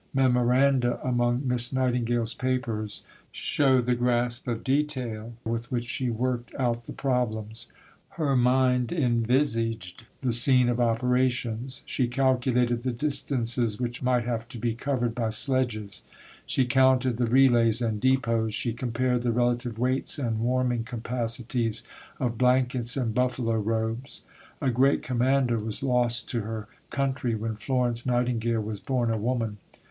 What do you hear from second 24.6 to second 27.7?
A great Commander was lost to her country when